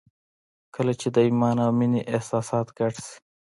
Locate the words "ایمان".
1.27-1.57